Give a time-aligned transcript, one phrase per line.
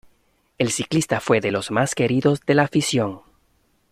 [0.57, 3.21] El ciclista fue de los más queridos de la afición.